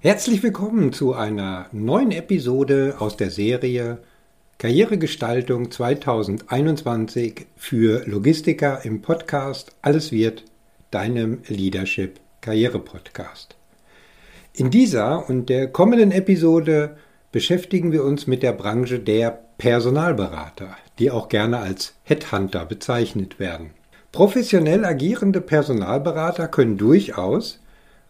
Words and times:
Herzlich 0.00 0.44
willkommen 0.44 0.92
zu 0.92 1.14
einer 1.14 1.66
neuen 1.72 2.12
Episode 2.12 2.94
aus 3.00 3.16
der 3.16 3.32
Serie 3.32 3.98
Karrieregestaltung 4.58 5.72
2021 5.72 7.46
für 7.56 8.06
Logistiker 8.06 8.84
im 8.84 9.02
Podcast 9.02 9.72
Alles 9.82 10.12
wird, 10.12 10.44
deinem 10.92 11.42
Leadership 11.48 12.20
Karriere 12.40 12.78
Podcast. 12.78 13.56
In 14.52 14.70
dieser 14.70 15.28
und 15.28 15.48
der 15.48 15.66
kommenden 15.66 16.12
Episode 16.12 16.96
beschäftigen 17.32 17.90
wir 17.90 18.04
uns 18.04 18.28
mit 18.28 18.44
der 18.44 18.52
Branche 18.52 19.00
der 19.00 19.36
Personalberater, 19.58 20.76
die 21.00 21.10
auch 21.10 21.28
gerne 21.28 21.58
als 21.58 21.94
Headhunter 22.04 22.66
bezeichnet 22.66 23.40
werden. 23.40 23.70
Professionell 24.12 24.84
agierende 24.84 25.40
Personalberater 25.40 26.46
können 26.46 26.78
durchaus 26.78 27.58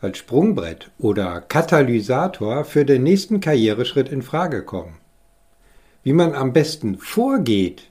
als 0.01 0.19
Sprungbrett 0.19 0.91
oder 0.99 1.41
Katalysator 1.41 2.65
für 2.65 2.85
den 2.85 3.03
nächsten 3.03 3.41
Karriereschritt 3.41 4.09
in 4.09 4.23
Frage 4.23 4.63
kommen. 4.63 4.97
Wie 6.05 6.13
man 6.13 6.35
am 6.35 6.53
besten 6.53 6.99
vorgeht 6.99 7.91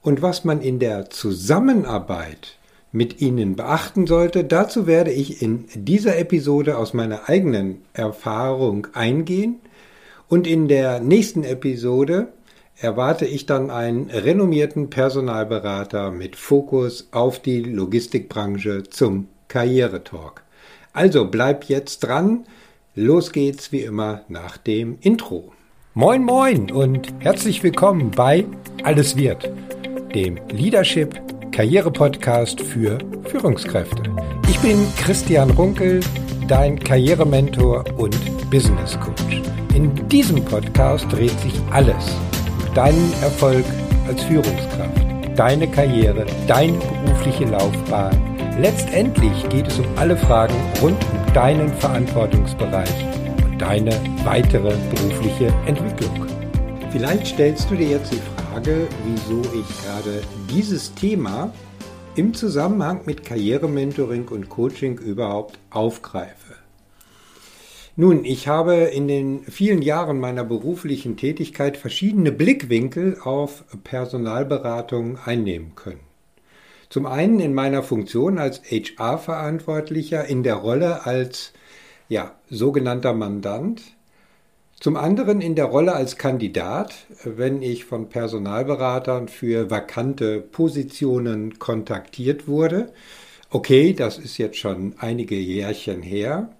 und 0.00 0.22
was 0.22 0.44
man 0.44 0.60
in 0.62 0.78
der 0.78 1.10
Zusammenarbeit 1.10 2.56
mit 2.90 3.20
ihnen 3.20 3.56
beachten 3.56 4.06
sollte, 4.06 4.44
dazu 4.44 4.86
werde 4.86 5.12
ich 5.12 5.42
in 5.42 5.66
dieser 5.74 6.18
Episode 6.18 6.76
aus 6.76 6.94
meiner 6.94 7.28
eigenen 7.28 7.82
Erfahrung 7.92 8.88
eingehen 8.94 9.56
und 10.28 10.46
in 10.46 10.68
der 10.68 11.00
nächsten 11.00 11.44
Episode 11.44 12.28
erwarte 12.76 13.26
ich 13.26 13.46
dann 13.46 13.70
einen 13.70 14.10
renommierten 14.10 14.90
Personalberater 14.90 16.10
mit 16.10 16.36
Fokus 16.36 17.08
auf 17.12 17.38
die 17.38 17.60
Logistikbranche 17.60 18.84
zum 18.84 19.28
Karrieretalk. 19.48 20.41
Also 20.92 21.26
bleib 21.26 21.64
jetzt 21.64 22.00
dran. 22.00 22.44
Los 22.94 23.32
geht's 23.32 23.72
wie 23.72 23.80
immer 23.80 24.22
nach 24.28 24.58
dem 24.58 24.98
Intro. 25.00 25.52
Moin 25.94 26.22
moin 26.22 26.70
und 26.70 27.08
herzlich 27.20 27.62
willkommen 27.62 28.10
bei 28.10 28.44
Alles 28.82 29.16
wird, 29.16 29.50
dem 30.14 30.38
Leadership 30.50 31.18
Karriere 31.50 31.90
Podcast 31.90 32.60
für 32.60 32.98
Führungskräfte. 33.24 34.02
Ich 34.50 34.58
bin 34.60 34.86
Christian 34.98 35.50
Runkel, 35.50 36.00
dein 36.46 36.78
Karrierementor 36.78 37.84
und 37.96 38.16
Business 38.50 38.98
Coach. 39.00 39.40
In 39.74 39.94
diesem 40.08 40.44
Podcast 40.44 41.10
dreht 41.10 41.38
sich 41.40 41.54
alles 41.70 42.14
um 42.68 42.74
deinen 42.74 43.12
Erfolg 43.22 43.64
als 44.06 44.22
Führungskraft, 44.24 45.38
deine 45.38 45.70
Karriere, 45.70 46.26
deine 46.46 46.78
berufliche 46.78 47.46
Laufbahn 47.46 48.31
Letztendlich 48.58 49.48
geht 49.48 49.66
es 49.66 49.78
um 49.78 49.86
alle 49.96 50.16
Fragen 50.16 50.54
rund 50.82 50.98
um 51.10 51.32
deinen 51.32 51.72
Verantwortungsbereich 51.72 53.06
und 53.44 53.58
deine 53.58 53.92
weitere 54.24 54.76
berufliche 54.94 55.46
Entwicklung. 55.66 56.26
Vielleicht 56.90 57.28
stellst 57.28 57.70
du 57.70 57.76
dir 57.76 57.88
jetzt 57.88 58.12
die 58.12 58.20
Frage, 58.52 58.86
wieso 59.04 59.40
ich 59.58 59.66
gerade 59.82 60.22
dieses 60.50 60.94
Thema 60.94 61.52
im 62.14 62.34
Zusammenhang 62.34 63.00
mit 63.06 63.24
Karrierementoring 63.24 64.28
und 64.28 64.50
Coaching 64.50 64.98
überhaupt 64.98 65.58
aufgreife. 65.70 66.54
Nun, 67.96 68.24
ich 68.24 68.48
habe 68.48 68.74
in 68.74 69.08
den 69.08 69.44
vielen 69.44 69.80
Jahren 69.80 70.20
meiner 70.20 70.44
beruflichen 70.44 71.16
Tätigkeit 71.16 71.78
verschiedene 71.78 72.32
Blickwinkel 72.32 73.18
auf 73.24 73.64
Personalberatung 73.82 75.18
einnehmen 75.24 75.74
können. 75.74 76.11
Zum 76.92 77.06
einen 77.06 77.40
in 77.40 77.54
meiner 77.54 77.82
Funktion 77.82 78.36
als 78.36 78.60
HR-Verantwortlicher 78.64 80.26
in 80.26 80.42
der 80.42 80.56
Rolle 80.56 81.06
als 81.06 81.54
ja, 82.10 82.34
sogenannter 82.50 83.14
Mandant. 83.14 83.80
Zum 84.78 84.98
anderen 84.98 85.40
in 85.40 85.54
der 85.54 85.64
Rolle 85.64 85.94
als 85.94 86.18
Kandidat, 86.18 87.06
wenn 87.24 87.62
ich 87.62 87.86
von 87.86 88.10
Personalberatern 88.10 89.28
für 89.28 89.70
vakante 89.70 90.42
Positionen 90.42 91.58
kontaktiert 91.58 92.46
wurde. 92.46 92.92
Okay, 93.48 93.94
das 93.94 94.18
ist 94.18 94.36
jetzt 94.36 94.58
schon 94.58 94.94
einige 94.98 95.36
Jährchen 95.36 96.02
her. 96.02 96.50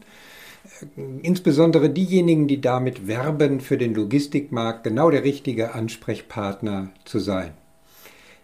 Insbesondere 1.22 1.90
diejenigen, 1.90 2.48
die 2.48 2.60
damit 2.60 3.06
werben, 3.06 3.60
für 3.60 3.78
den 3.78 3.94
Logistikmarkt 3.94 4.84
genau 4.84 5.10
der 5.10 5.24
richtige 5.24 5.74
Ansprechpartner 5.74 6.90
zu 7.04 7.18
sein. 7.18 7.52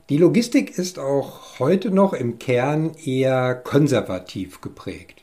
Die 0.09 0.19
Logistik 0.19 0.77
ist 0.79 0.99
auch 0.99 1.59
heute 1.59 1.91
noch 1.91 2.13
im 2.13 2.39
Kern 2.39 2.93
eher 3.05 3.55
konservativ 3.55 4.61
geprägt. 4.61 5.23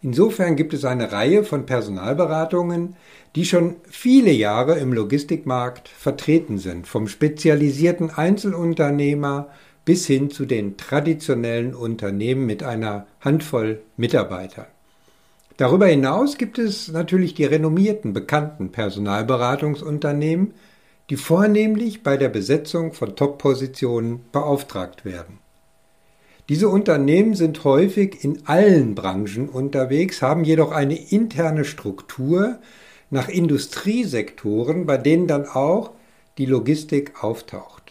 Insofern 0.00 0.54
gibt 0.54 0.74
es 0.74 0.84
eine 0.84 1.10
Reihe 1.10 1.42
von 1.42 1.66
Personalberatungen, 1.66 2.94
die 3.34 3.44
schon 3.44 3.76
viele 3.88 4.30
Jahre 4.30 4.78
im 4.78 4.92
Logistikmarkt 4.92 5.88
vertreten 5.88 6.58
sind, 6.58 6.86
vom 6.86 7.08
spezialisierten 7.08 8.10
Einzelunternehmer 8.10 9.48
bis 9.84 10.06
hin 10.06 10.30
zu 10.30 10.44
den 10.44 10.76
traditionellen 10.76 11.74
Unternehmen 11.74 12.46
mit 12.46 12.62
einer 12.62 13.06
Handvoll 13.20 13.80
Mitarbeitern. 13.96 14.66
Darüber 15.58 15.88
hinaus 15.88 16.38
gibt 16.38 16.56
es 16.56 16.86
natürlich 16.86 17.34
die 17.34 17.44
renommierten, 17.44 18.12
bekannten 18.12 18.70
Personalberatungsunternehmen, 18.70 20.54
die 21.10 21.16
vornehmlich 21.16 22.04
bei 22.04 22.16
der 22.16 22.28
Besetzung 22.28 22.92
von 22.92 23.16
Top-Positionen 23.16 24.20
beauftragt 24.30 25.04
werden. 25.04 25.40
Diese 26.48 26.68
Unternehmen 26.68 27.34
sind 27.34 27.64
häufig 27.64 28.22
in 28.22 28.46
allen 28.46 28.94
Branchen 28.94 29.48
unterwegs, 29.48 30.22
haben 30.22 30.44
jedoch 30.44 30.70
eine 30.70 30.94
interne 30.94 31.64
Struktur 31.64 32.60
nach 33.10 33.28
Industriesektoren, 33.28 34.86
bei 34.86 34.96
denen 34.96 35.26
dann 35.26 35.44
auch 35.44 35.90
die 36.38 36.46
Logistik 36.46 37.24
auftaucht. 37.24 37.87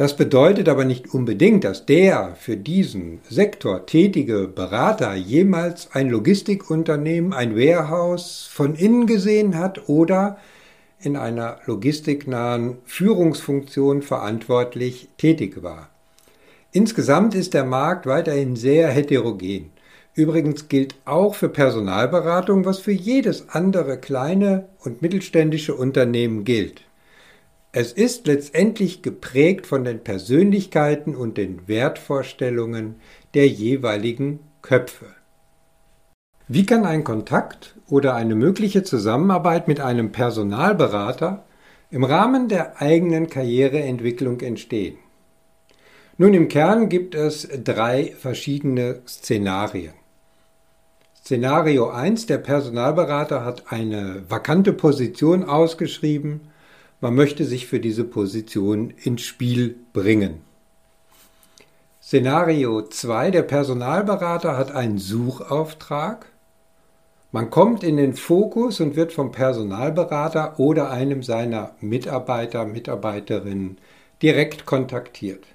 Das 0.00 0.16
bedeutet 0.16 0.70
aber 0.70 0.86
nicht 0.86 1.12
unbedingt, 1.12 1.62
dass 1.62 1.84
der 1.84 2.34
für 2.34 2.56
diesen 2.56 3.20
Sektor 3.28 3.84
tätige 3.84 4.48
Berater 4.48 5.12
jemals 5.12 5.90
ein 5.92 6.08
Logistikunternehmen, 6.08 7.34
ein 7.34 7.54
Warehouse 7.54 8.48
von 8.50 8.74
innen 8.76 9.06
gesehen 9.06 9.58
hat 9.58 9.90
oder 9.90 10.38
in 11.02 11.18
einer 11.18 11.58
logistiknahen 11.66 12.78
Führungsfunktion 12.86 14.00
verantwortlich 14.00 15.10
tätig 15.18 15.62
war. 15.62 15.90
Insgesamt 16.72 17.34
ist 17.34 17.52
der 17.52 17.66
Markt 17.66 18.06
weiterhin 18.06 18.56
sehr 18.56 18.88
heterogen. 18.88 19.70
Übrigens 20.14 20.68
gilt 20.70 20.94
auch 21.04 21.34
für 21.34 21.50
Personalberatung, 21.50 22.64
was 22.64 22.78
für 22.78 22.92
jedes 22.92 23.50
andere 23.50 23.98
kleine 23.98 24.70
und 24.82 25.02
mittelständische 25.02 25.74
Unternehmen 25.74 26.44
gilt. 26.44 26.84
Es 27.72 27.92
ist 27.92 28.26
letztendlich 28.26 29.00
geprägt 29.00 29.64
von 29.64 29.84
den 29.84 30.00
Persönlichkeiten 30.00 31.14
und 31.14 31.38
den 31.38 31.68
Wertvorstellungen 31.68 32.96
der 33.34 33.46
jeweiligen 33.46 34.40
Köpfe. 34.60 35.06
Wie 36.48 36.66
kann 36.66 36.84
ein 36.84 37.04
Kontakt 37.04 37.76
oder 37.86 38.16
eine 38.16 38.34
mögliche 38.34 38.82
Zusammenarbeit 38.82 39.68
mit 39.68 39.78
einem 39.78 40.10
Personalberater 40.10 41.44
im 41.92 42.02
Rahmen 42.02 42.48
der 42.48 42.82
eigenen 42.82 43.28
Karriereentwicklung 43.28 44.40
entstehen? 44.40 44.98
Nun, 46.18 46.34
im 46.34 46.48
Kern 46.48 46.88
gibt 46.88 47.14
es 47.14 47.48
drei 47.62 48.16
verschiedene 48.18 49.02
Szenarien. 49.06 49.94
Szenario 51.14 51.88
1, 51.90 52.26
der 52.26 52.38
Personalberater 52.38 53.44
hat 53.44 53.70
eine 53.70 54.24
vakante 54.28 54.72
Position 54.72 55.44
ausgeschrieben, 55.44 56.49
man 57.00 57.14
möchte 57.14 57.44
sich 57.44 57.66
für 57.66 57.80
diese 57.80 58.04
Position 58.04 58.90
ins 59.02 59.22
Spiel 59.22 59.76
bringen. 59.92 60.42
Szenario 62.02 62.82
2, 62.82 63.30
der 63.30 63.42
Personalberater 63.42 64.56
hat 64.56 64.72
einen 64.72 64.98
Suchauftrag, 64.98 66.26
man 67.32 67.50
kommt 67.50 67.84
in 67.84 67.96
den 67.96 68.14
Fokus 68.14 68.80
und 68.80 68.96
wird 68.96 69.12
vom 69.12 69.30
Personalberater 69.30 70.58
oder 70.58 70.90
einem 70.90 71.22
seiner 71.22 71.76
Mitarbeiter, 71.80 72.64
Mitarbeiterinnen 72.64 73.78
direkt 74.20 74.66
kontaktiert. 74.66 75.46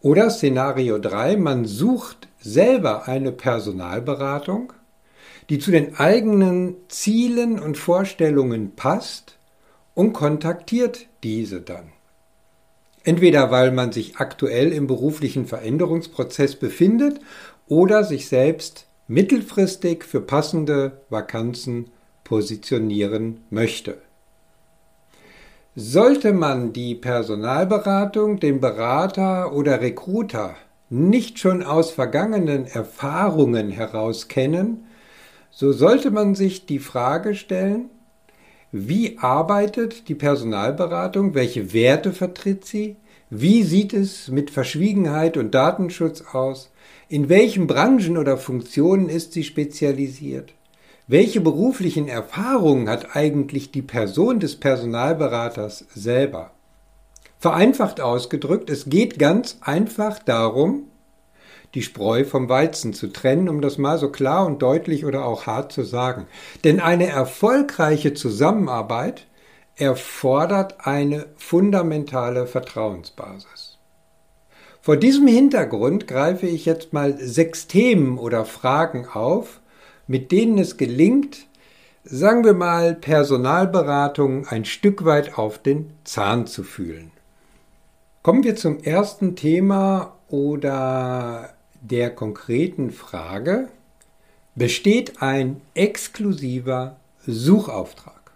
Oder 0.00 0.30
Szenario 0.30 0.98
3, 0.98 1.36
man 1.36 1.66
sucht 1.66 2.28
selber 2.38 3.06
eine 3.06 3.30
Personalberatung, 3.30 4.72
die 5.50 5.58
zu 5.58 5.70
den 5.70 5.96
eigenen 5.96 6.76
Zielen 6.88 7.58
und 7.58 7.76
Vorstellungen 7.76 8.74
passt 8.74 9.35
und 9.96 10.12
kontaktiert 10.12 11.06
diese 11.24 11.60
dann. 11.60 11.90
Entweder 13.02 13.50
weil 13.50 13.72
man 13.72 13.90
sich 13.90 14.18
aktuell 14.18 14.72
im 14.72 14.86
beruflichen 14.86 15.46
Veränderungsprozess 15.46 16.54
befindet 16.56 17.20
oder 17.66 18.04
sich 18.04 18.28
selbst 18.28 18.86
mittelfristig 19.08 20.04
für 20.04 20.20
passende 20.20 21.00
Vakanzen 21.08 21.90
positionieren 22.24 23.40
möchte. 23.50 23.98
Sollte 25.74 26.32
man 26.32 26.72
die 26.72 26.94
Personalberatung, 26.94 28.38
den 28.38 28.60
Berater 28.60 29.52
oder 29.52 29.80
Recruiter 29.80 30.56
nicht 30.90 31.38
schon 31.38 31.62
aus 31.62 31.90
vergangenen 31.90 32.66
Erfahrungen 32.66 33.70
heraus 33.70 34.28
kennen, 34.28 34.86
so 35.50 35.72
sollte 35.72 36.10
man 36.10 36.34
sich 36.34 36.66
die 36.66 36.80
Frage 36.80 37.34
stellen, 37.34 37.90
wie 38.72 39.18
arbeitet 39.18 40.08
die 40.08 40.14
Personalberatung, 40.14 41.34
welche 41.34 41.72
Werte 41.72 42.12
vertritt 42.12 42.64
sie, 42.64 42.96
wie 43.30 43.62
sieht 43.62 43.92
es 43.92 44.28
mit 44.28 44.50
Verschwiegenheit 44.50 45.36
und 45.36 45.54
Datenschutz 45.54 46.22
aus, 46.32 46.70
in 47.08 47.28
welchen 47.28 47.66
Branchen 47.66 48.18
oder 48.18 48.36
Funktionen 48.36 49.08
ist 49.08 49.32
sie 49.32 49.44
spezialisiert? 49.44 50.54
Welche 51.08 51.40
beruflichen 51.40 52.08
Erfahrungen 52.08 52.88
hat 52.88 53.14
eigentlich 53.14 53.70
die 53.70 53.82
Person 53.82 54.40
des 54.40 54.56
Personalberaters 54.56 55.86
selber? 55.94 56.50
Vereinfacht 57.38 58.00
ausgedrückt, 58.00 58.70
es 58.70 58.86
geht 58.88 59.18
ganz 59.18 59.58
einfach 59.60 60.18
darum, 60.18 60.84
die 61.74 61.82
Spreu 61.82 62.24
vom 62.24 62.48
Weizen 62.48 62.94
zu 62.94 63.08
trennen, 63.08 63.48
um 63.48 63.60
das 63.60 63.78
mal 63.78 63.98
so 63.98 64.10
klar 64.10 64.46
und 64.46 64.62
deutlich 64.62 65.04
oder 65.04 65.24
auch 65.24 65.46
hart 65.46 65.72
zu 65.72 65.82
sagen. 65.82 66.26
Denn 66.64 66.80
eine 66.80 67.06
erfolgreiche 67.06 68.14
Zusammenarbeit 68.14 69.26
erfordert 69.76 70.86
eine 70.86 71.26
fundamentale 71.36 72.46
Vertrauensbasis. 72.46 73.78
Vor 74.80 74.96
diesem 74.96 75.26
Hintergrund 75.26 76.06
greife 76.06 76.46
ich 76.46 76.64
jetzt 76.64 76.92
mal 76.92 77.18
sechs 77.18 77.66
Themen 77.66 78.18
oder 78.18 78.44
Fragen 78.44 79.06
auf, 79.08 79.60
mit 80.06 80.30
denen 80.30 80.58
es 80.58 80.76
gelingt, 80.76 81.46
sagen 82.04 82.44
wir 82.44 82.54
mal, 82.54 82.94
Personalberatung 82.94 84.46
ein 84.46 84.64
Stück 84.64 85.04
weit 85.04 85.38
auf 85.38 85.58
den 85.58 85.90
Zahn 86.04 86.46
zu 86.46 86.62
fühlen. 86.62 87.10
Kommen 88.22 88.44
wir 88.44 88.56
zum 88.56 88.78
ersten 88.78 89.34
Thema 89.34 90.14
oder 90.28 91.55
der 91.90 92.10
konkreten 92.10 92.90
Frage. 92.90 93.68
Besteht 94.54 95.22
ein 95.22 95.60
exklusiver 95.74 96.96
Suchauftrag? 97.26 98.32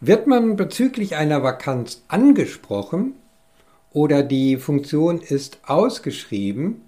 Wird 0.00 0.26
man 0.26 0.56
bezüglich 0.56 1.16
einer 1.16 1.42
Vakanz 1.42 2.02
angesprochen, 2.08 3.14
oder 3.94 4.24
die 4.24 4.56
Funktion 4.56 5.20
ist 5.20 5.58
ausgeschrieben, 5.64 6.82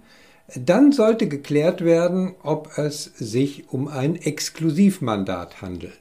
dann 0.54 0.92
sollte 0.92 1.28
geklärt 1.28 1.84
werden, 1.84 2.34
ob 2.42 2.76
es 2.78 3.04
sich 3.04 3.70
um 3.70 3.88
ein 3.88 4.16
Exklusivmandat 4.16 5.62
handelt. 5.62 6.00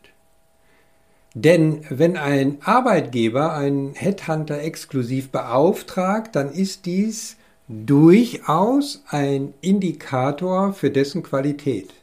Denn 1.36 1.86
wenn 1.90 2.18
ein 2.18 2.58
Arbeitgeber 2.64 3.54
einen 3.54 3.94
Headhunter 3.94 4.62
exklusiv 4.62 5.30
beauftragt, 5.30 6.36
dann 6.36 6.52
ist 6.52 6.86
dies 6.86 7.38
durchaus 7.68 9.04
ein 9.10 9.54
Indikator 9.62 10.74
für 10.74 10.92
dessen 10.92 11.24
Qualität. 11.24 11.94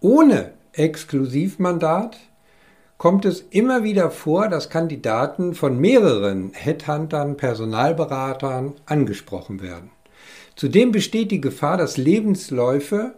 Ohne 0.00 0.52
Exklusivmandat 0.72 2.16
kommt 2.98 3.24
es 3.24 3.44
immer 3.50 3.82
wieder 3.82 4.10
vor, 4.10 4.48
dass 4.48 4.68
Kandidaten 4.68 5.54
von 5.54 5.78
mehreren 5.78 6.52
Headhuntern, 6.52 7.36
Personalberatern 7.36 8.74
angesprochen 8.86 9.62
werden. 9.62 9.90
Zudem 10.56 10.92
besteht 10.92 11.30
die 11.30 11.40
Gefahr, 11.40 11.76
dass 11.76 11.96
Lebensläufe 11.96 13.14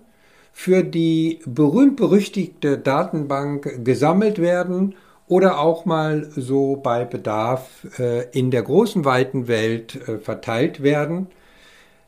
für 0.53 0.85
die 0.85 1.41
berühmt-berüchtigte 1.47 2.79
Datenbank 2.79 3.85
gesammelt 3.85 4.39
werden 4.39 4.95
oder 5.27 5.59
auch 5.59 5.87
mal 5.87 6.29
so 6.37 6.77
bei 6.77 7.05
Bedarf 7.05 7.87
äh, 7.99 8.29
in 8.31 8.51
der 8.51 8.63
großen 8.63 9.05
weiten 9.05 9.49
Welt 9.49 9.97
äh, 10.09 10.19
verteilt 10.19 10.83
werden. 10.83 11.29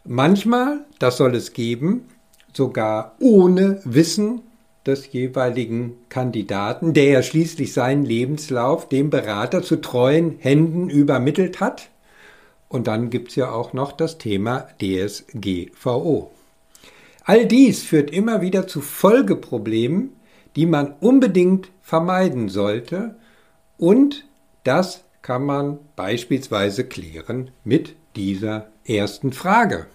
Manchmal, 0.06 0.84
das 0.98 1.16
soll 1.16 1.34
es 1.34 1.54
geben, 1.54 2.08
sogar 2.52 3.14
ohne 3.20 3.80
Wissen 3.84 4.42
des 4.84 5.10
jeweiligen 5.12 5.94
Kandidaten, 6.10 6.92
der 6.92 7.04
ja 7.04 7.22
schließlich 7.22 7.72
seinen 7.72 8.04
Lebenslauf 8.04 8.86
dem 8.88 9.08
Berater 9.08 9.62
zu 9.62 9.76
treuen 9.76 10.36
Händen 10.40 10.90
übermittelt 10.90 11.60
hat. 11.60 11.88
Und 12.68 12.86
dann 12.86 13.08
gibt 13.08 13.30
es 13.30 13.36
ja 13.36 13.50
auch 13.50 13.72
noch 13.72 13.92
das 13.92 14.18
Thema 14.18 14.68
DSGVO. 14.80 16.30
All 17.24 17.46
dies 17.46 17.82
führt 17.82 18.10
immer 18.10 18.42
wieder 18.42 18.66
zu 18.66 18.82
Folgeproblemen, 18.82 20.10
die 20.56 20.66
man 20.66 20.94
unbedingt 21.00 21.70
vermeiden 21.80 22.50
sollte. 22.50 23.16
Und 23.78 24.26
das 24.64 25.04
kann 25.22 25.44
man 25.44 25.78
beispielsweise 25.96 26.84
klären 26.84 27.50
mit 27.64 27.96
dieser 28.16 28.66
ersten 28.86 29.32
Frage. 29.32 29.86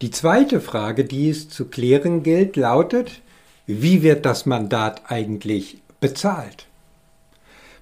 Die 0.00 0.10
zweite 0.10 0.60
Frage, 0.60 1.04
die 1.04 1.30
es 1.30 1.48
zu 1.48 1.66
klären 1.66 2.22
gilt, 2.22 2.56
lautet, 2.56 3.22
wie 3.66 4.02
wird 4.02 4.26
das 4.26 4.46
Mandat 4.46 5.02
eigentlich 5.10 5.80
bezahlt? 6.00 6.66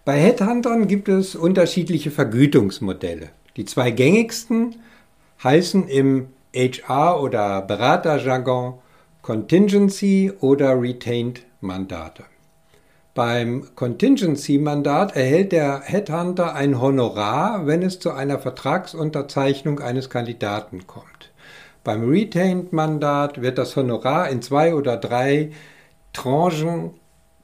Bei 0.04 0.18
Headhuntern 0.18 0.86
gibt 0.86 1.08
es 1.08 1.34
unterschiedliche 1.34 2.10
Vergütungsmodelle. 2.10 3.30
Die 3.56 3.64
zwei 3.64 3.90
gängigsten 3.90 4.76
heißen 5.42 5.88
im 5.88 6.28
HR- 6.54 7.20
oder 7.20 7.62
Beraterjargon 7.62 8.74
Contingency 9.22 10.32
oder 10.40 10.80
Retained 10.80 11.42
Mandate. 11.60 12.24
Beim 13.12 13.66
Contingency-Mandat 13.74 15.16
erhält 15.16 15.50
der 15.50 15.80
Headhunter 15.80 16.54
ein 16.54 16.80
Honorar, 16.80 17.66
wenn 17.66 17.82
es 17.82 17.98
zu 17.98 18.12
einer 18.12 18.38
Vertragsunterzeichnung 18.38 19.80
eines 19.80 20.10
Kandidaten 20.10 20.86
kommt. 20.86 21.32
Beim 21.82 22.08
Retained-Mandat 22.08 23.42
wird 23.42 23.58
das 23.58 23.74
Honorar 23.74 24.28
in 24.28 24.42
zwei 24.42 24.74
oder 24.76 24.96
drei 24.96 25.50
Tranchen, 26.12 26.92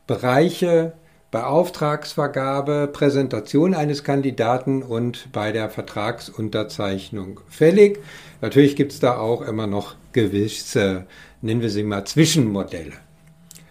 Bereiche 0.07 0.93
bei 1.33 1.43
Auftragsvergabe, 1.43 2.89
Präsentation 2.93 3.75
eines 3.75 4.05
Kandidaten 4.05 4.85
und 4.85 5.33
bei 5.33 5.51
der 5.51 5.69
Vertragsunterzeichnung 5.69 7.41
fällig. 7.49 7.99
Natürlich 8.41 8.77
gibt 8.77 8.93
es 8.93 9.01
da 9.01 9.19
auch 9.19 9.43
immer 9.43 9.67
noch 9.67 9.97
gewisse, 10.13 11.07
nennen 11.43 11.61
wir 11.61 11.71
sie 11.71 11.83
mal, 11.83 12.05
Zwischenmodelle. 12.05 13.06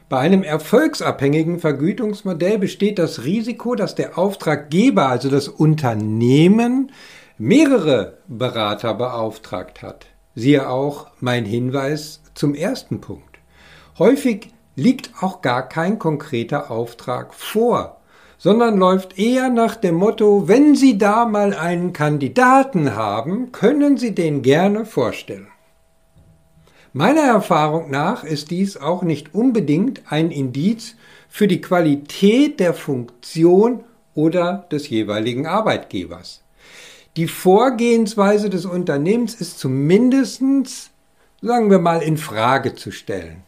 Bei 0.07 0.19
einem 0.19 0.43
erfolgsabhängigen 0.43 1.59
Vergütungsmodell 1.59 2.59
besteht 2.59 2.99
das 2.99 3.23
Risiko, 3.23 3.73
dass 3.73 3.95
der 3.95 4.19
Auftraggeber, 4.19 5.09
also 5.09 5.31
das 5.31 5.47
Unternehmen, 5.47 6.91
mehrere 7.39 8.19
Berater 8.27 8.93
beauftragt 8.93 9.81
hat. 9.81 10.05
Siehe 10.35 10.69
auch 10.69 11.07
mein 11.21 11.45
Hinweis 11.45 12.21
zum 12.35 12.53
ersten 12.53 13.01
Punkt. 13.01 13.39
Häufig 13.97 14.49
liegt 14.75 15.11
auch 15.21 15.41
gar 15.41 15.67
kein 15.67 15.97
konkreter 15.97 16.69
Auftrag 16.69 17.33
vor, 17.33 18.01
sondern 18.37 18.77
läuft 18.77 19.17
eher 19.17 19.49
nach 19.49 19.75
dem 19.75 19.95
Motto, 19.95 20.47
wenn 20.47 20.75
Sie 20.75 20.99
da 20.99 21.25
mal 21.25 21.55
einen 21.55 21.93
Kandidaten 21.93 22.95
haben, 22.95 23.51
können 23.51 23.97
Sie 23.97 24.13
den 24.13 24.43
gerne 24.43 24.85
vorstellen. 24.85 25.47
Meiner 26.97 27.23
Erfahrung 27.23 27.91
nach 27.91 28.23
ist 28.23 28.51
dies 28.51 28.77
auch 28.77 29.03
nicht 29.03 29.35
unbedingt 29.35 30.03
ein 30.09 30.31
Indiz 30.31 30.95
für 31.27 31.45
die 31.45 31.59
Qualität 31.59 32.61
der 32.61 32.73
Funktion 32.73 33.83
oder 34.13 34.65
des 34.71 34.87
jeweiligen 34.87 35.45
Arbeitgebers. 35.45 36.41
Die 37.17 37.27
Vorgehensweise 37.27 38.49
des 38.49 38.65
Unternehmens 38.65 39.35
ist 39.35 39.59
zumindestens, 39.59 40.91
sagen 41.41 41.69
wir 41.69 41.79
mal, 41.79 42.01
in 42.01 42.15
Frage 42.15 42.75
zu 42.75 42.91
stellen. 42.91 43.43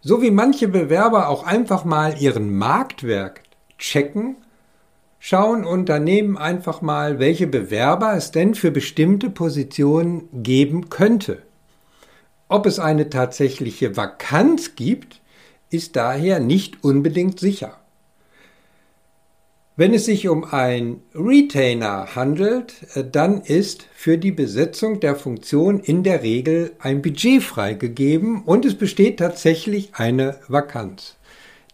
So 0.00 0.20
wie 0.20 0.32
manche 0.32 0.66
Bewerber 0.66 1.28
auch 1.28 1.44
einfach 1.46 1.84
mal 1.84 2.20
ihren 2.20 2.58
Marktwert 2.58 3.42
checken, 3.78 4.38
schauen 5.20 5.64
Unternehmen 5.64 6.36
einfach 6.36 6.82
mal, 6.82 7.20
welche 7.20 7.46
Bewerber 7.46 8.16
es 8.16 8.32
denn 8.32 8.56
für 8.56 8.72
bestimmte 8.72 9.30
Positionen 9.30 10.28
geben 10.32 10.90
könnte. 10.90 11.45
Ob 12.48 12.66
es 12.66 12.78
eine 12.78 13.10
tatsächliche 13.10 13.96
Vakanz 13.96 14.76
gibt, 14.76 15.20
ist 15.70 15.96
daher 15.96 16.38
nicht 16.38 16.84
unbedingt 16.84 17.40
sicher. 17.40 17.78
Wenn 19.78 19.92
es 19.92 20.06
sich 20.06 20.28
um 20.28 20.44
ein 20.44 21.02
Retainer 21.14 22.16
handelt, 22.16 22.76
äh, 22.94 23.04
dann 23.04 23.42
ist 23.42 23.86
für 23.94 24.16
die 24.16 24.32
Besetzung 24.32 25.00
der 25.00 25.16
Funktion 25.16 25.80
in 25.80 26.02
der 26.02 26.22
Regel 26.22 26.72
ein 26.78 27.02
Budget 27.02 27.42
freigegeben 27.42 28.42
und 28.44 28.64
es 28.64 28.74
besteht 28.74 29.18
tatsächlich 29.18 29.90
eine 29.94 30.38
Vakanz. 30.48 31.16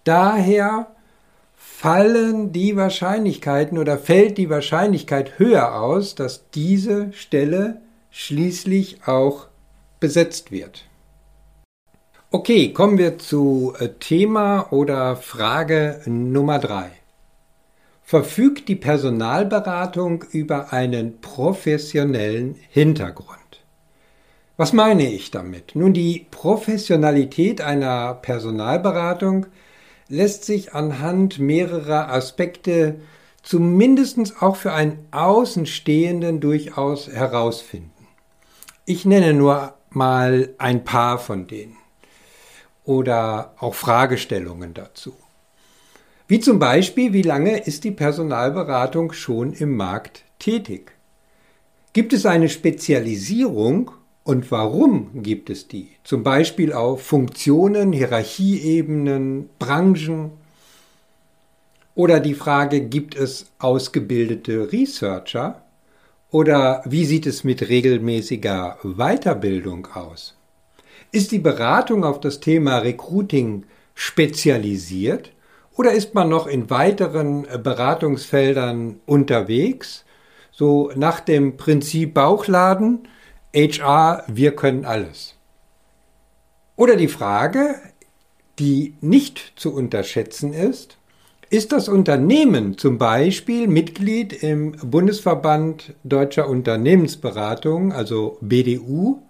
Daher 0.03 0.89
fallen 1.55 2.51
die 2.51 2.75
Wahrscheinlichkeiten 2.75 3.79
oder 3.79 3.99
fällt 3.99 4.37
die 4.37 4.51
Wahrscheinlichkeit 4.51 5.39
höher 5.39 5.81
aus, 5.81 6.17
dass 6.17 6.51
diese 6.51 7.13
Stelle 7.13 7.83
schließlich 8.11 9.07
auch 9.07 9.47
besetzt 10.03 10.53
wird. 10.53 10.85
Okay, 12.31 12.75
kommen 12.75 12.99
wir 12.99 13.19
zu 13.19 13.73
äh, 13.79 13.89
Thema 13.99 14.71
oder 14.71 15.17
Frage 15.17 16.03
Nummer 16.05 16.59
drei 16.59 16.91
verfügt 18.13 18.69
die 18.69 18.77
Personalberatung 18.77 20.23
über 20.33 20.71
einen 20.71 21.23
professionellen 21.23 22.57
Hintergrund. 22.69 23.39
Was 24.59 24.75
meine 24.75 25.11
ich 25.11 25.31
damit? 25.31 25.75
Nun, 25.75 25.95
die 25.95 26.27
Professionalität 26.31 27.63
einer 27.63 28.13
Personalberatung 28.13 29.47
lässt 30.09 30.45
sich 30.45 30.75
anhand 30.75 31.39
mehrerer 31.39 32.13
Aspekte 32.13 32.97
zumindest 33.43 34.43
auch 34.43 34.57
für 34.57 34.75
einen 34.75 35.07
Außenstehenden 35.11 36.41
durchaus 36.41 37.09
herausfinden. 37.09 38.09
Ich 38.85 39.07
nenne 39.07 39.33
nur 39.33 39.73
mal 39.95 40.55
ein 40.59 40.85
paar 40.85 41.19
von 41.19 41.47
denen 41.47 41.77
oder 42.85 43.55
auch 43.59 43.75
Fragestellungen 43.75 44.75
dazu. 44.75 45.15
Wie 46.29 46.41
zum 46.41 46.59
Beispiel, 46.59 47.13
wie 47.13 47.23
lange 47.23 47.59
ist 47.59 47.85
die 47.85 47.91
Personalberatung 47.91 49.13
schon 49.13 49.53
im 49.53 49.77
Markt 49.77 50.25
tätig? 50.39 50.93
Gibt 51.93 52.13
es 52.13 52.25
eine 52.25 52.49
Spezialisierung 52.49 53.91
und 54.25 54.51
warum 54.51 55.23
gibt 55.23 55.51
es 55.51 55.69
die? 55.69 55.91
Zum 56.05 56.23
Beispiel 56.23 56.73
auf 56.73 57.03
Funktionen, 57.03 57.93
Hierarchieebenen, 57.93 59.51
Branchen? 59.59 60.31
Oder 61.95 62.21
die 62.21 62.35
Frage, 62.35 62.81
gibt 62.81 63.15
es 63.15 63.47
ausgebildete 63.59 64.73
Researcher? 64.73 65.63
Oder 66.33 66.83
wie 66.87 67.05
sieht 67.05 67.27
es 67.27 67.45
mit 67.45 67.69
regelmäßiger 67.69 68.79
Weiterbildung 68.83 69.87
aus? 69.93 70.35
Ist 71.13 71.31
die 71.31 71.39
Beratung 71.39 72.05
auf 72.05 72.21
das 72.21 72.41
Thema 72.41 72.79
Recruiting 72.79 73.67
spezialisiert 73.95 75.31
oder 75.77 75.93
ist 75.93 76.15
man 76.15 76.31
noch 76.31 76.47
in 76.47 76.71
weiteren 76.71 77.45
äh, 77.45 77.59
Beratungsfeldern 77.59 79.01
unterwegs? 79.05 80.07
So 80.51 80.91
nach 80.97 81.21
dem 81.21 81.59
Prinzip 81.59 82.15
Bauchladen, 82.15 83.09
HR, 83.55 84.25
wir 84.27 84.57
können 84.57 84.87
alles. 84.87 85.35
Oder 86.77 86.97
die 86.97 87.09
Frage, 87.09 87.75
die 88.59 88.95
nicht 89.03 89.53
zu 89.57 89.75
unterschätzen 89.75 90.55
ist, 90.55 90.97
ist 91.53 91.71
das 91.73 91.91
Unternehmen 91.91 92.79
zum 92.79 92.97
Beispiel 92.97 93.69
Mitglied 93.69 94.43
im 94.43 94.73
Bundesverband 94.73 95.93
Deutscher 96.03 96.49
Unternehmensberatung, 96.49 97.93
also 97.93 98.39
BDU, 98.41 99.21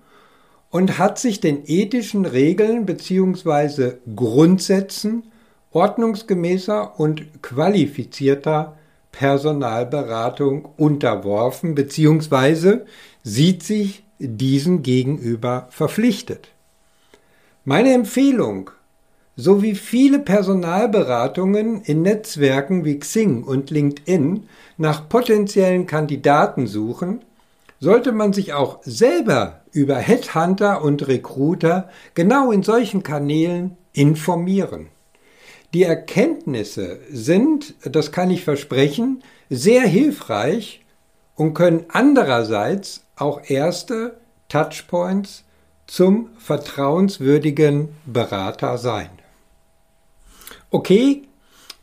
und 0.70 1.00
hat 1.00 1.18
sich 1.18 1.40
den 1.40 1.64
ethischen 1.66 2.24
Regeln 2.24 2.86
bzw. 2.86 3.94
Grundsätzen 4.14 5.24
ordnungsgemäßer 5.72 7.00
und 7.00 7.42
qualifizierter 7.42 8.78
Personalberatung 9.10 10.68
unterworfen 10.76 11.74
bzw. 11.74 12.82
sieht 13.24 13.64
sich 13.64 14.04
diesen 14.20 14.84
gegenüber 14.84 15.66
verpflichtet. 15.70 16.50
Meine 17.64 17.92
Empfehlung, 17.92 18.70
so 19.36 19.62
wie 19.62 19.74
viele 19.74 20.18
Personalberatungen 20.18 21.82
in 21.82 22.02
Netzwerken 22.02 22.84
wie 22.84 22.98
Xing 22.98 23.44
und 23.44 23.70
LinkedIn 23.70 24.46
nach 24.76 25.08
potenziellen 25.08 25.86
Kandidaten 25.86 26.66
suchen, 26.66 27.24
sollte 27.80 28.12
man 28.12 28.32
sich 28.32 28.52
auch 28.52 28.78
selber 28.82 29.62
über 29.72 29.96
Headhunter 29.96 30.82
und 30.82 31.08
Recruiter 31.08 31.88
genau 32.14 32.52
in 32.52 32.62
solchen 32.62 33.02
Kanälen 33.02 33.76
informieren. 33.92 34.88
Die 35.74 35.84
Erkenntnisse 35.84 37.00
sind, 37.10 37.74
das 37.84 38.12
kann 38.12 38.30
ich 38.30 38.44
versprechen, 38.44 39.22
sehr 39.48 39.82
hilfreich 39.82 40.84
und 41.34 41.54
können 41.54 41.86
andererseits 41.88 43.04
auch 43.16 43.40
erste 43.48 44.18
Touchpoints 44.48 45.44
zum 45.86 46.28
vertrauenswürdigen 46.38 47.88
Berater 48.04 48.76
sein. 48.76 49.08
Okay, 50.74 51.24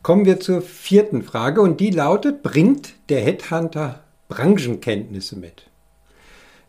kommen 0.02 0.26
wir 0.26 0.40
zur 0.40 0.64
vierten 0.64 1.22
Frage 1.22 1.62
und 1.62 1.80
die 1.80 1.92
lautet, 1.92 2.42
bringt 2.42 2.96
der 3.10 3.22
Headhunter 3.22 4.04
Branchenkenntnisse 4.30 5.38
mit? 5.38 5.68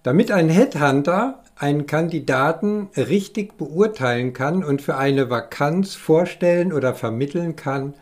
Damit 0.03 0.31
ein 0.31 0.51
Headhunter 0.51 1.43
einen 1.57 1.87
Kandidaten 1.87 2.91
richtig 2.95 3.57
beurteilen 3.57 4.35
kann 4.35 4.63
und 4.63 4.83
für 4.83 4.99
eine 4.99 5.31
Vakanz 5.31 5.95
vorstellen 5.95 6.75
oder 6.75 6.95
vermitteln 6.95 7.57
kann, 7.57 7.95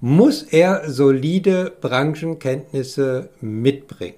muss 0.00 0.44
er 0.44 0.88
solide 0.88 1.72
Branchenkenntnisse 1.80 3.30
mitbringen. 3.40 4.14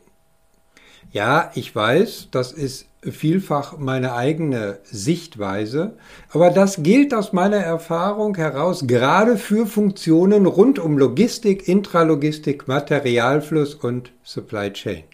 Ja, 1.12 1.50
ich 1.54 1.76
weiß, 1.76 2.28
das 2.30 2.52
ist 2.52 2.86
vielfach 3.02 3.76
meine 3.76 4.14
eigene 4.14 4.78
Sichtweise, 4.84 5.92
aber 6.32 6.50
das 6.50 6.82
gilt 6.82 7.12
aus 7.12 7.34
meiner 7.34 7.58
Erfahrung 7.58 8.34
heraus 8.36 8.86
gerade 8.86 9.36
für 9.36 9.66
Funktionen 9.66 10.46
rund 10.46 10.78
um 10.78 10.96
Logistik, 10.96 11.68
Intralogistik, 11.68 12.66
Materialfluss 12.66 13.74
und 13.74 14.12
Supply 14.22 14.72
Chain. 14.72 15.04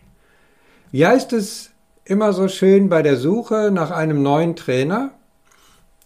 Wie 0.93 1.05
heißt 1.05 1.33
es 1.33 1.71
immer 2.05 2.33
so 2.33 2.47
schön 2.47 2.88
bei 2.88 3.02
der 3.02 3.17
Suche 3.17 3.71
nach 3.73 3.90
einem 3.90 4.23
neuen 4.23 4.55
Trainer, 4.55 5.11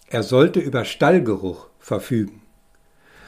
er 0.08 0.22
sollte 0.22 0.60
über 0.60 0.86
Stallgeruch 0.86 1.66
verfügen. 1.78 2.40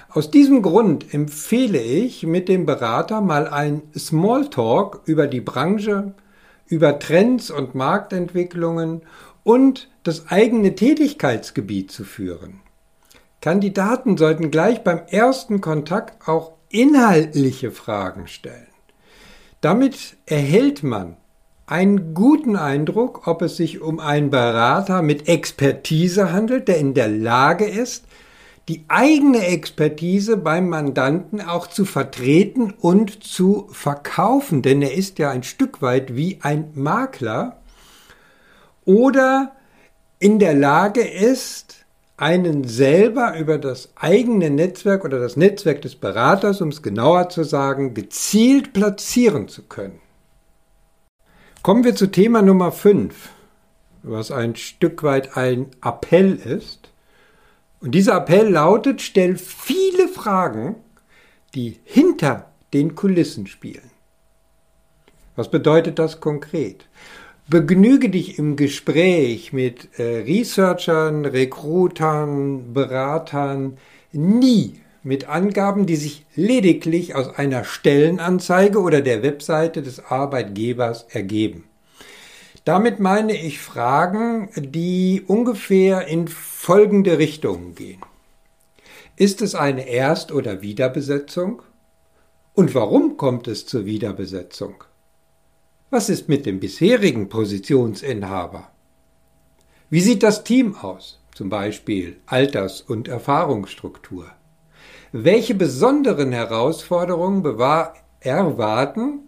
Aus 0.09 0.31
diesem 0.31 0.63
Grund 0.63 1.13
empfehle 1.13 1.81
ich 1.81 2.25
mit 2.25 2.49
dem 2.49 2.65
Berater 2.67 3.21
mal 3.21 3.49
ein 3.49 3.83
Smalltalk 3.99 5.01
über 5.05 5.27
die 5.27 5.41
Branche, 5.41 6.15
über 6.67 6.99
Trends 6.99 7.51
und 7.51 7.75
Marktentwicklungen 7.75 9.03
und 9.43 9.89
das 10.03 10.29
eigene 10.29 10.75
Tätigkeitsgebiet 10.75 11.91
zu 11.91 12.05
führen. 12.05 12.61
Kandidaten 13.41 14.17
sollten 14.17 14.51
gleich 14.51 14.83
beim 14.83 15.03
ersten 15.07 15.61
Kontakt 15.61 16.29
auch 16.29 16.53
inhaltliche 16.71 17.71
Fragen 17.71 18.27
stellen. 18.27 18.67
Damit 19.61 20.17
erhält 20.27 20.83
man 20.83 21.17
einen 21.67 22.15
guten 22.15 22.57
Eindruck, 22.57 23.27
ob 23.27 23.43
es 23.43 23.57
sich 23.57 23.81
um 23.81 24.01
einen 24.01 24.31
Berater 24.31 25.03
mit 25.03 25.29
Expertise 25.29 26.33
handelt, 26.33 26.69
der 26.69 26.79
in 26.79 26.95
der 26.95 27.09
Lage 27.09 27.65
ist, 27.65 28.05
die 28.69 28.85
eigene 28.89 29.47
Expertise 29.47 30.37
beim 30.37 30.69
Mandanten 30.69 31.41
auch 31.41 31.67
zu 31.67 31.85
vertreten 31.85 32.73
und 32.73 33.23
zu 33.23 33.69
verkaufen, 33.71 34.63
denn 34.63 34.81
er 34.81 34.95
ist 34.95 35.19
ja 35.19 35.31
ein 35.31 35.43
Stück 35.43 35.83
weit 35.83 36.17
wie 36.17 36.39
ein 36.43 36.71
Makler, 36.75 37.61
oder 38.87 39.53
in 40.19 40.39
der 40.39 40.55
Lage 40.55 41.01
ist, 41.01 41.85
einen 42.17 42.65
selber 42.65 43.37
über 43.39 43.59
das 43.59 43.91
eigene 43.97 44.51
Netzwerk 44.51 45.05
oder 45.05 45.19
das 45.19 45.37
Netzwerk 45.37 45.83
des 45.83 45.97
Beraters, 45.97 46.61
um 46.61 46.69
es 46.69 46.83
genauer 46.83 47.29
zu 47.29 47.43
sagen, 47.45 47.93
gezielt 47.95 48.73
platzieren 48.73 49.49
zu 49.49 49.63
können. 49.63 50.01
Kommen 51.63 51.83
wir 51.83 51.97
zu 51.97 52.07
Thema 52.07 52.43
Nummer 52.43 52.73
5, 52.73 53.31
was 54.03 54.31
ein 54.31 54.55
Stück 54.55 55.03
weit 55.03 55.37
ein 55.37 55.67
Appell 55.83 56.37
ist. 56.37 56.91
Und 57.85 57.95
dieser 57.95 58.17
Appell 58.17 58.49
lautet, 58.49 59.03
stell 59.03 59.37
viele 59.37 60.09
Fragen, 60.09 60.77
die 61.55 61.81
hinter 61.85 62.51
den 62.73 62.95
Kulissen 62.95 63.47
spielen. 63.47 63.91
Was 65.37 65.51
bedeutet 65.51 65.99
das 65.99 66.19
konkret? 66.21 66.87
Begnüge 67.47 68.09
dich 68.09 68.39
im 68.39 68.57
Gespräch 68.57 69.53
mit 69.53 69.99
äh, 69.99 70.23
Researchern, 70.23 71.27
Recruitern, 71.27 72.73
Beratern 72.73 73.77
nie 74.13 74.81
mit 75.03 75.29
Angaben, 75.29 75.85
die 75.85 75.97
sich 75.97 76.25
lediglich 76.35 77.15
aus 77.15 77.37
einer 77.37 77.65
Stellenanzeige 77.65 78.81
oder 78.81 79.03
der 79.03 79.23
Webseite 79.23 79.83
des 79.83 80.07
Arbeitgebers 80.07 81.05
ergeben. 81.11 81.65
Damit 82.65 82.99
meine 82.99 83.37
ich 83.37 83.61
Fragen, 83.61 84.49
die 84.57 85.23
ungefähr 85.27 86.09
in 86.09 86.29
folgende 86.29 87.19
Richtungen 87.19 87.75
gehen. 87.75 88.01
Ist 89.17 89.43
es 89.43 89.55
eine 89.55 89.87
Erst- 89.87 90.33
oder 90.33 90.63
Wiederbesetzung? 90.63 91.61
Und 92.55 92.75
warum 92.75 93.19
kommt 93.19 93.49
es 93.49 93.67
zur 93.67 93.85
Wiederbesetzung? 93.85 94.83
Was 95.91 96.09
ist 96.09 96.29
mit 96.29 96.47
dem 96.47 96.59
bisherigen 96.59 97.29
Positionsinhaber? 97.29 98.71
Wie 99.91 100.01
sieht 100.01 100.23
das 100.23 100.43
Team 100.43 100.75
aus, 100.75 101.21
zum 101.35 101.51
Beispiel 101.51 102.17
Alters- 102.25 102.81
und 102.81 103.09
Erfahrungsstruktur? 103.09 104.27
Welche 105.13 105.55
besonderen 105.55 106.33
Herausforderungen 106.33 107.45
erwarten 108.21 109.24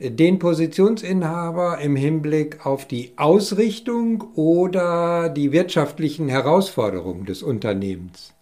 den 0.00 0.38
Positionsinhaber 0.38 1.78
im 1.78 1.96
Hinblick 1.96 2.64
auf 2.64 2.86
die 2.86 3.12
Ausrichtung 3.16 4.22
oder 4.34 5.28
die 5.28 5.50
wirtschaftlichen 5.52 6.28
Herausforderungen 6.28 7.26
des 7.26 7.42
Unternehmens? 7.42 8.32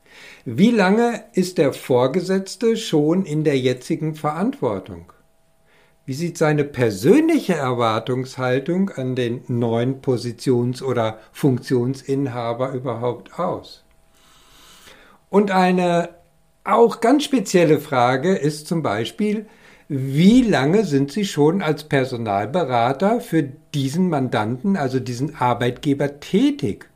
Wie 0.45 0.71
lange 0.71 1.25
ist 1.33 1.59
der 1.59 1.73
Vorgesetzte 1.73 2.77
schon 2.77 3.25
in 3.25 3.43
der 3.43 3.59
jetzigen 3.59 4.15
Verantwortung? 4.15 5.13
Wie 6.05 6.15
sieht 6.15 6.39
seine 6.39 6.63
persönliche 6.63 7.55
Erwartungshaltung 7.55 8.91
an 8.91 9.17
den 9.17 9.43
neuen 9.49 10.03
Positions- 10.03 10.83
oder 10.83 11.19
Funktionsinhaber 11.33 12.73
überhaupt 12.73 13.41
aus? 13.41 13.83
Und 15.31 15.51
eine 15.51 16.11
auch 16.63 17.01
ganz 17.01 17.25
spezielle 17.25 17.81
Frage 17.81 18.37
ist 18.37 18.69
zum 18.69 18.83
Beispiel, 18.83 19.47
wie 19.89 20.43
lange 20.43 20.85
sind 20.85 21.13
Sie 21.13 21.25
schon 21.25 21.63
als 21.63 21.85
Personalberater 21.85 23.21
für 23.21 23.45
diesen 23.73 24.09
Mandanten, 24.09 24.77
also 24.77 24.99
diesen 24.99 25.37
Arbeitgeber 25.37 26.19
tätig? 26.19 26.89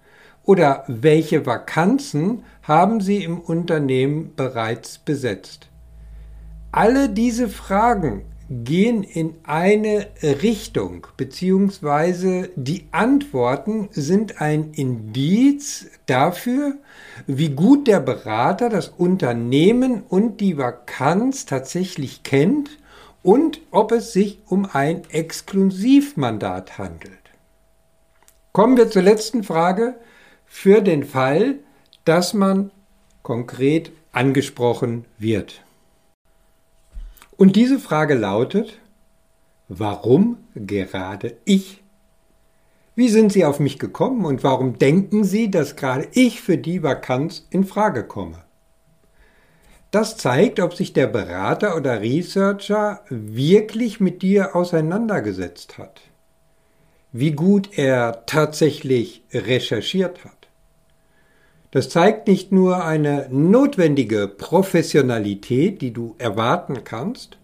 Oder 0.44 0.82
welche 0.88 1.46
Vakanzen 1.46 2.42
haben 2.62 3.00
Sie 3.00 3.22
im 3.22 3.38
Unternehmen 3.38 4.32
bereits 4.34 4.98
besetzt? 4.98 5.68
Alle 6.72 7.08
diese 7.08 7.48
Fragen 7.48 8.22
gehen 8.50 9.04
in 9.04 9.34
eine 9.44 10.08
Richtung, 10.42 11.06
beziehungsweise 11.16 12.50
die 12.56 12.88
Antworten 12.90 13.88
sind 13.92 14.40
ein 14.40 14.72
Indiz 14.72 15.86
dafür, 16.06 16.74
wie 17.28 17.50
gut 17.50 17.86
der 17.86 18.00
Berater 18.00 18.68
das 18.68 18.88
Unternehmen 18.88 20.02
und 20.08 20.40
die 20.40 20.58
Vakanz 20.58 21.46
tatsächlich 21.46 22.24
kennt 22.24 22.79
und 23.22 23.60
ob 23.70 23.92
es 23.92 24.12
sich 24.12 24.38
um 24.46 24.66
ein 24.72 25.02
Exklusivmandat 25.10 26.78
handelt. 26.78 27.12
Kommen 28.52 28.76
wir 28.76 28.90
zur 28.90 29.02
letzten 29.02 29.44
Frage 29.44 29.94
für 30.46 30.80
den 30.80 31.04
Fall, 31.04 31.56
dass 32.04 32.34
man 32.34 32.70
konkret 33.22 33.92
angesprochen 34.12 35.04
wird. 35.18 35.62
Und 37.36 37.56
diese 37.56 37.78
Frage 37.78 38.14
lautet, 38.14 38.78
warum 39.68 40.38
gerade 40.54 41.36
ich? 41.44 41.82
Wie 42.96 43.08
sind 43.08 43.32
Sie 43.32 43.44
auf 43.44 43.60
mich 43.60 43.78
gekommen 43.78 44.24
und 44.24 44.42
warum 44.42 44.78
denken 44.78 45.24
Sie, 45.24 45.50
dass 45.50 45.76
gerade 45.76 46.08
ich 46.12 46.40
für 46.40 46.58
die 46.58 46.82
Vakanz 46.82 47.46
in 47.50 47.64
Frage 47.64 48.04
komme? 48.04 48.42
Das 49.90 50.16
zeigt, 50.16 50.60
ob 50.60 50.74
sich 50.74 50.92
der 50.92 51.08
Berater 51.08 51.76
oder 51.76 52.00
Researcher 52.00 53.00
wirklich 53.08 53.98
mit 53.98 54.22
dir 54.22 54.54
auseinandergesetzt 54.54 55.78
hat, 55.78 56.00
wie 57.12 57.32
gut 57.32 57.76
er 57.76 58.24
tatsächlich 58.26 59.24
recherchiert 59.32 60.24
hat. 60.24 60.40
Das 61.72 61.88
zeigt 61.88 62.28
nicht 62.28 62.52
nur 62.52 62.84
eine 62.84 63.28
notwendige 63.30 64.28
Professionalität, 64.28 65.80
die 65.82 65.92
du 65.92 66.14
erwarten 66.18 66.84
kannst, 66.84 67.38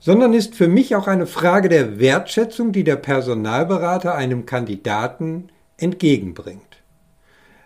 sondern 0.00 0.32
ist 0.32 0.54
für 0.54 0.68
mich 0.68 0.96
auch 0.96 1.06
eine 1.06 1.26
Frage 1.26 1.68
der 1.68 2.00
Wertschätzung, 2.00 2.72
die 2.72 2.84
der 2.84 2.96
Personalberater 2.96 4.14
einem 4.14 4.46
Kandidaten 4.46 5.50
entgegenbringt. 5.76 6.69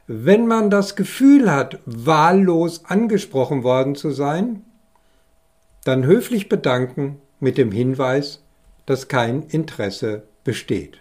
Wenn 0.07 0.47
man 0.47 0.69
das 0.69 0.97
Gefühl 0.97 1.51
hat, 1.51 1.79
wahllos 1.87 2.85
angesprochen 2.85 3.63
worden 3.63 3.95
zu 3.95 4.11
sein, 4.11 4.63
dann 5.85 6.05
höflich 6.05 6.49
bedanken 6.49 7.21
mit 7.41 7.57
dem 7.57 7.73
Hinweis, 7.73 8.43
dass 8.87 9.09
kein 9.09 9.45
Interesse 9.45 10.25
besteht. 10.45 10.99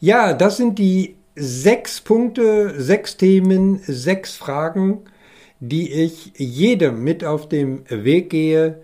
Ja, 0.00 0.32
das 0.32 0.56
sind 0.56 0.78
die 0.78 1.16
sechs 1.36 2.00
Punkte, 2.00 2.80
sechs 2.80 3.16
Themen, 3.16 3.80
sechs 3.86 4.36
Fragen, 4.36 5.02
die 5.60 5.92
ich 5.92 6.32
jedem 6.36 7.02
mit 7.02 7.24
auf 7.24 7.48
dem 7.48 7.84
Weg 7.88 8.30
gehe 8.30 8.82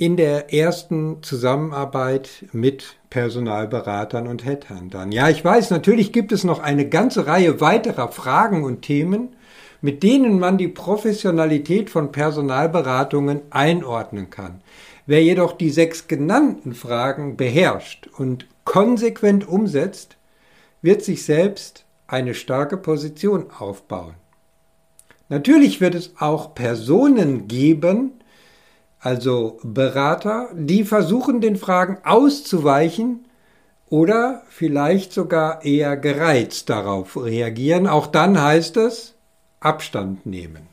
in 0.00 0.16
der 0.16 0.54
ersten 0.54 1.22
Zusammenarbeit 1.22 2.46
mit 2.52 2.96
Personalberatern 3.10 4.28
und 4.28 4.46
Headhuntern. 4.46 5.12
Ja, 5.12 5.28
ich 5.28 5.44
weiß, 5.44 5.68
natürlich 5.68 6.10
gibt 6.10 6.32
es 6.32 6.42
noch 6.42 6.58
eine 6.58 6.88
ganze 6.88 7.26
Reihe 7.26 7.60
weiterer 7.60 8.08
Fragen 8.08 8.64
und 8.64 8.80
Themen, 8.80 9.36
mit 9.82 10.02
denen 10.02 10.38
man 10.38 10.56
die 10.56 10.68
Professionalität 10.68 11.90
von 11.90 12.12
Personalberatungen 12.12 13.42
einordnen 13.50 14.30
kann. 14.30 14.62
Wer 15.04 15.22
jedoch 15.22 15.52
die 15.52 15.68
sechs 15.68 16.08
genannten 16.08 16.72
Fragen 16.72 17.36
beherrscht 17.36 18.08
und 18.16 18.46
konsequent 18.64 19.46
umsetzt, 19.46 20.16
wird 20.80 21.02
sich 21.02 21.26
selbst 21.26 21.84
eine 22.06 22.32
starke 22.32 22.78
Position 22.78 23.50
aufbauen. 23.50 24.14
Natürlich 25.28 25.82
wird 25.82 25.94
es 25.94 26.14
auch 26.18 26.54
Personen 26.54 27.48
geben, 27.48 28.12
also 29.00 29.58
Berater, 29.62 30.50
die 30.54 30.84
versuchen, 30.84 31.40
den 31.40 31.56
Fragen 31.56 31.98
auszuweichen 32.04 33.24
oder 33.88 34.42
vielleicht 34.48 35.12
sogar 35.12 35.64
eher 35.64 35.96
gereizt 35.96 36.70
darauf 36.70 37.16
reagieren. 37.16 37.86
Auch 37.86 38.06
dann 38.06 38.40
heißt 38.40 38.76
es 38.76 39.14
Abstand 39.58 40.26
nehmen. 40.26 40.68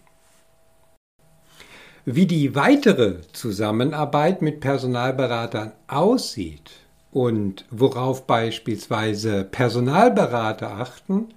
Wie 2.06 2.26
die 2.26 2.56
weitere 2.56 3.16
Zusammenarbeit 3.34 4.42
mit 4.42 4.62
Personalberatern 4.62 5.74
aussieht 5.88 6.72
und 7.12 7.66
worauf 7.70 8.28
beispielsweise 8.28 9.44
Personalberater 9.44 10.72
achten 10.72 11.34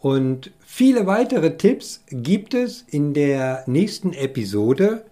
und 0.00 0.50
viele 0.60 1.06
weitere 1.06 1.56
Tipps 1.56 2.02
gibt 2.10 2.54
es 2.54 2.82
in 2.82 3.14
der 3.14 3.62
nächsten 3.66 4.12
Episode 4.12 5.04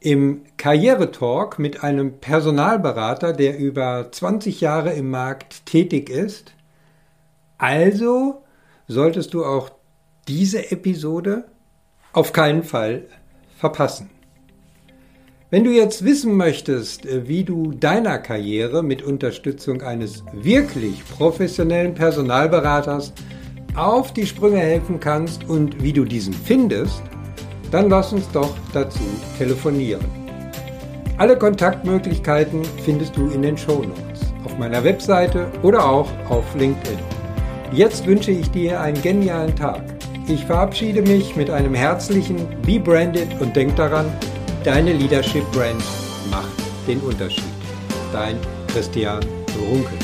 im 0.00 0.42
Karrieretalk 0.56 1.58
mit 1.58 1.82
einem 1.82 2.18
Personalberater, 2.20 3.32
der 3.32 3.58
über 3.58 4.08
20 4.10 4.60
Jahre 4.60 4.92
im 4.92 5.10
Markt 5.10 5.66
tätig 5.66 6.08
ist. 6.08 6.52
Also 7.58 8.42
solltest 8.86 9.34
du 9.34 9.44
auch 9.44 9.70
diese 10.28 10.70
Episode 10.70 11.44
auf 12.12 12.32
keinen 12.32 12.62
Fall 12.62 13.06
verpassen. 13.56 14.10
Wenn 15.50 15.64
du 15.64 15.70
jetzt 15.70 16.04
wissen 16.04 16.36
möchtest, 16.36 17.06
wie 17.26 17.42
du 17.42 17.72
deiner 17.72 18.18
Karriere 18.18 18.82
mit 18.82 19.02
Unterstützung 19.02 19.80
eines 19.80 20.22
wirklich 20.32 21.02
professionellen 21.08 21.94
Personalberaters 21.94 23.14
auf 23.74 24.12
die 24.12 24.26
Sprünge 24.26 24.58
helfen 24.58 25.00
kannst 25.00 25.48
und 25.48 25.82
wie 25.82 25.94
du 25.94 26.04
diesen 26.04 26.34
findest, 26.34 27.02
dann 27.70 27.88
lass 27.88 28.12
uns 28.12 28.30
doch 28.32 28.54
dazu 28.72 29.00
telefonieren. 29.36 30.04
Alle 31.18 31.36
Kontaktmöglichkeiten 31.36 32.62
findest 32.84 33.16
du 33.16 33.28
in 33.30 33.42
den 33.42 33.58
Shownotes, 33.58 34.32
auf 34.44 34.56
meiner 34.58 34.84
Webseite 34.84 35.50
oder 35.62 35.84
auch 35.84 36.08
auf 36.28 36.54
LinkedIn. 36.54 36.98
Jetzt 37.72 38.06
wünsche 38.06 38.30
ich 38.30 38.50
dir 38.50 38.80
einen 38.80 39.00
genialen 39.02 39.54
Tag. 39.56 39.82
Ich 40.28 40.44
verabschiede 40.44 41.02
mich 41.02 41.36
mit 41.36 41.50
einem 41.50 41.74
herzlichen 41.74 42.46
Be 42.62 42.78
Branded 42.78 43.28
und 43.40 43.56
denk 43.56 43.76
daran, 43.76 44.06
deine 44.62 44.92
Leadership 44.92 45.44
Brand 45.52 45.82
macht 46.30 46.48
den 46.86 47.00
Unterschied. 47.00 47.44
Dein 48.12 48.36
Christian 48.68 49.20
Runkel. 49.70 49.98